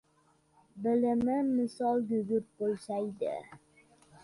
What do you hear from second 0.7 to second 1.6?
Bilimim